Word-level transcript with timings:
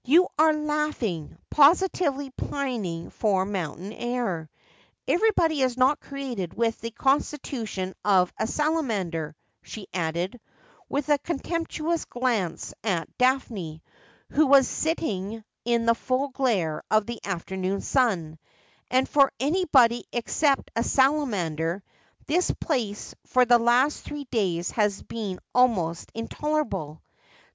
'Zou 0.06 0.26
are 0.38 0.52
languishing— 0.52 1.38
positively 1.50 2.28
pining 2.28 3.08
for 3.08 3.46
mountain 3.46 3.94
air. 3.94 4.50
Everybody 5.06 5.62
is 5.62 5.78
not 5.78 5.98
created 5.98 6.52
with 6.52 6.78
the 6.82 6.90
constitution 6.90 7.94
of 8.04 8.30
a 8.38 8.46
salamander,' 8.46 9.34
she 9.62 9.86
added, 9.94 10.38
with 10.90 11.08
a 11.08 11.16
contemptuous 11.16 12.04
glance 12.04 12.74
at 12.84 13.08
Daphne, 13.16 13.82
who 14.32 14.46
was 14.46 14.68
sitting 14.68 15.42
in 15.64 15.86
the 15.86 15.94
full 15.94 16.28
glare 16.28 16.82
of 16.90 17.06
the 17.06 17.24
afternoon 17.24 17.80
sun,' 17.80 18.38
and 18.90 19.08
for 19.08 19.32
anybody 19.40 20.04
except 20.12 20.70
a 20.76 20.84
salamander 20.84 21.82
this 22.26 22.50
place 22.60 23.14
for 23.24 23.46
the 23.46 23.58
last 23.58 24.02
three 24.02 24.24
days 24.24 24.70
has 24.72 25.00
been 25.00 25.40
almost 25.54 26.12
intolerable. 26.14 27.02